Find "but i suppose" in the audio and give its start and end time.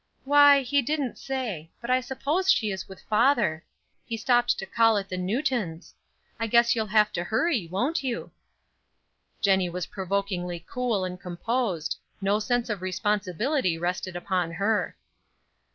1.79-2.49